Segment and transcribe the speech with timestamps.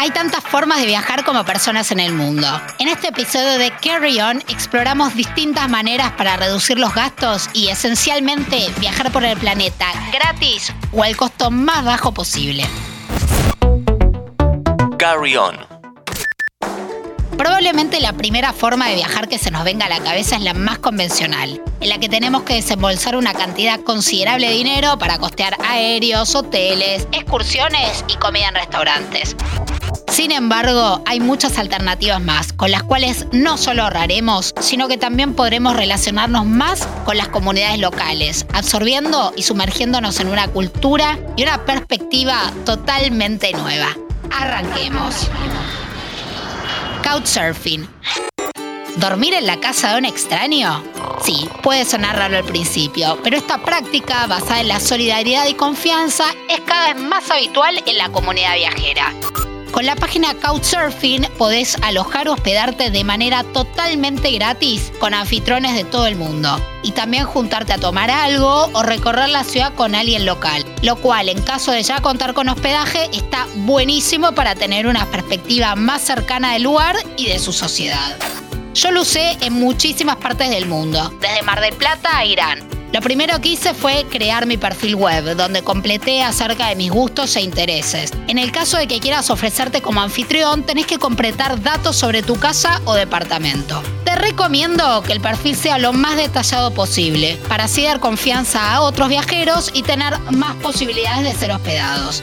[0.00, 2.48] Hay tantas formas de viajar como personas en el mundo.
[2.78, 8.70] En este episodio de Carry On exploramos distintas maneras para reducir los gastos y esencialmente
[8.78, 12.64] viajar por el planeta gratis o al costo más bajo posible.
[14.96, 15.69] Carry On.
[17.40, 20.52] Probablemente la primera forma de viajar que se nos venga a la cabeza es la
[20.52, 25.56] más convencional, en la que tenemos que desembolsar una cantidad considerable de dinero para costear
[25.66, 29.36] aéreos, hoteles, excursiones y comida en restaurantes.
[30.12, 35.32] Sin embargo, hay muchas alternativas más, con las cuales no solo ahorraremos, sino que también
[35.32, 41.64] podremos relacionarnos más con las comunidades locales, absorbiendo y sumergiéndonos en una cultura y una
[41.64, 43.96] perspectiva totalmente nueva.
[44.30, 45.30] Arranquemos.
[47.02, 47.88] Couchsurfing.
[48.96, 50.82] ¿Dormir en la casa de un extraño?
[51.22, 56.24] Sí, puede sonar raro al principio, pero esta práctica basada en la solidaridad y confianza
[56.48, 59.12] es cada vez más habitual en la comunidad viajera.
[59.72, 65.84] Con la página Couchsurfing podés alojar o hospedarte de manera totalmente gratis con anfitriones de
[65.84, 70.26] todo el mundo y también juntarte a tomar algo o recorrer la ciudad con alguien
[70.26, 75.06] local, lo cual en caso de ya contar con hospedaje está buenísimo para tener una
[75.06, 78.16] perspectiva más cercana del lugar y de su sociedad.
[78.74, 83.00] Yo lo usé en muchísimas partes del mundo, desde Mar del Plata a Irán lo
[83.00, 87.40] primero que hice fue crear mi perfil web, donde completé acerca de mis gustos e
[87.40, 88.12] intereses.
[88.26, 92.36] En el caso de que quieras ofrecerte como anfitrión, tenés que completar datos sobre tu
[92.36, 93.82] casa o departamento.
[94.04, 98.80] Te recomiendo que el perfil sea lo más detallado posible, para así dar confianza a
[98.80, 102.22] otros viajeros y tener más posibilidades de ser hospedados.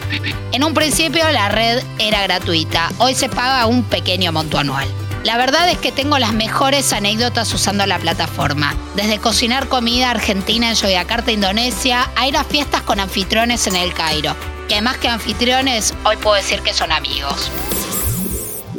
[0.51, 4.87] En un principio la red era gratuita, hoy se paga un pequeño monto anual.
[5.27, 8.73] La verdad es que tengo las mejores anécdotas usando la plataforma.
[8.95, 13.93] Desde cocinar comida argentina en Yogyakarta, Indonesia, a ir a fiestas con anfitriones en el
[13.93, 14.33] Cairo.
[14.69, 17.51] Que además que anfitriones, hoy puedo decir que son amigos.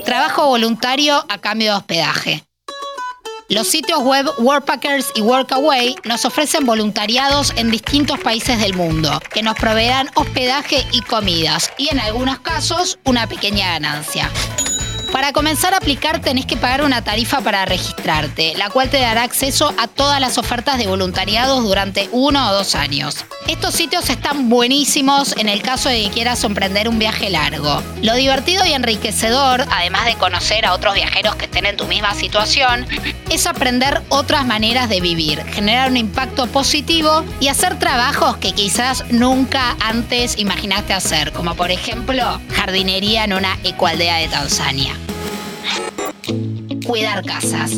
[0.06, 2.44] Trabajo voluntario a cambio de hospedaje.
[3.50, 9.42] Los sitios web Workpackers y Workaway nos ofrecen voluntariados en distintos países del mundo, que
[9.42, 14.30] nos proveerán hospedaje y comidas, y en algunos casos una pequeña ganancia.
[15.12, 19.22] Para comenzar a aplicar tenés que pagar una tarifa para registrarte, la cual te dará
[19.22, 23.24] acceso a todas las ofertas de voluntariados durante uno o dos años.
[23.46, 27.82] Estos sitios están buenísimos en el caso de que quieras emprender un viaje largo.
[28.02, 32.14] Lo divertido y enriquecedor, además de conocer a otros viajeros que estén en tu misma
[32.14, 32.86] situación,
[33.30, 39.04] es aprender otras maneras de vivir, generar un impacto positivo y hacer trabajos que quizás
[39.10, 44.98] nunca antes imaginaste hacer, como por ejemplo jardinería en una ecualdea de Tanzania
[46.86, 47.72] cuidar casas.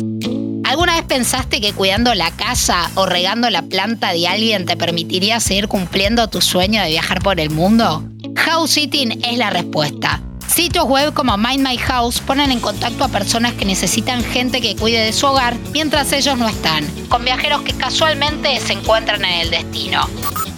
[0.63, 5.41] ¿Alguna vez pensaste que cuidando la casa o regando la planta de alguien te permitiría
[5.41, 8.03] seguir cumpliendo tu sueño de viajar por el mundo?
[8.37, 10.21] House sitting es la respuesta.
[10.47, 14.75] Sitios web como Mind My House ponen en contacto a personas que necesitan gente que
[14.75, 19.41] cuide de su hogar mientras ellos no están, con viajeros que casualmente se encuentran en
[19.41, 20.07] el destino.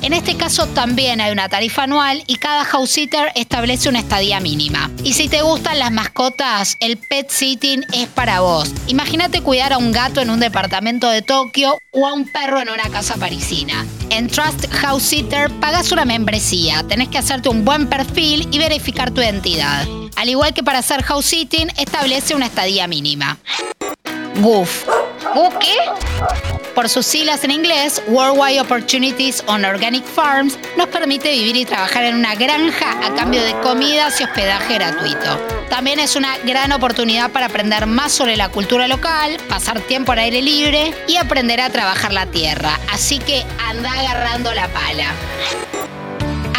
[0.03, 4.41] En este caso también hay una tarifa anual y cada house sitter establece una estadía
[4.41, 4.91] mínima.
[5.01, 8.69] Y si te gustan las mascotas, el pet sitting es para vos.
[8.87, 12.67] Imagínate cuidar a un gato en un departamento de Tokio o a un perro en
[12.67, 13.85] una casa parisina.
[14.09, 19.11] En Trust House Sitter pagas una membresía, tenés que hacerte un buen perfil y verificar
[19.11, 19.87] tu identidad.
[20.17, 23.37] Al igual que para hacer house sitting, establece una estadía mínima.
[24.41, 24.85] Goof.
[25.33, 25.75] ¿Goof qué?
[26.75, 32.03] Por sus siglas en inglés, Worldwide Opportunities on Organic Farms nos permite vivir y trabajar
[32.03, 35.39] en una granja a cambio de comidas y hospedaje gratuito.
[35.69, 40.19] También es una gran oportunidad para aprender más sobre la cultura local, pasar tiempo al
[40.19, 42.79] aire libre y aprender a trabajar la tierra.
[42.91, 45.13] Así que anda agarrando la pala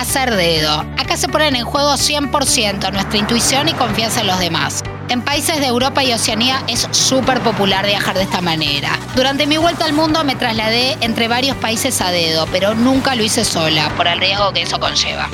[0.04, 0.80] hacer dedo.
[0.98, 4.83] Acá se ponen en juego 100% nuestra intuición y confianza en los demás.
[5.08, 8.98] En países de Europa y Oceanía es súper popular viajar de esta manera.
[9.14, 13.22] Durante mi vuelta al mundo me trasladé entre varios países a dedo, pero nunca lo
[13.22, 15.28] hice sola, por el riesgo que eso conlleva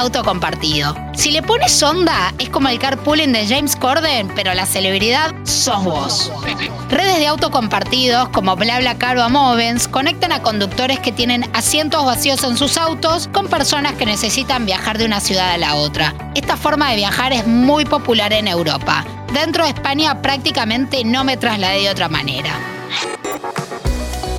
[0.00, 0.96] auto compartido.
[1.20, 5.84] Si le pones onda, es como el carpooling de James Corden, pero la celebridad sos
[5.84, 6.32] vos.
[6.88, 12.42] Redes de auto compartidos como BlaBlaCar o Amovens conectan a conductores que tienen asientos vacíos
[12.42, 16.14] en sus autos con personas que necesitan viajar de una ciudad a la otra.
[16.34, 19.04] Esta forma de viajar es muy popular en Europa.
[19.34, 22.79] Dentro de España prácticamente no me trasladé de otra manera.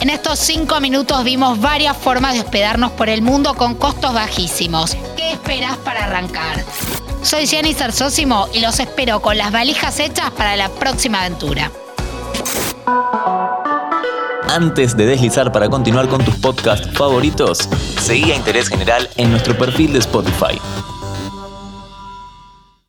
[0.01, 4.97] En estos cinco minutos vimos varias formas de hospedarnos por el mundo con costos bajísimos.
[5.15, 6.65] ¿Qué esperas para arrancar?
[7.21, 11.71] Soy Jenny Sarsósimo y los espero con las valijas hechas para la próxima aventura.
[14.49, 17.69] Antes de deslizar para continuar con tus podcasts favoritos,
[18.01, 20.59] seguí a Interés General en nuestro perfil de Spotify.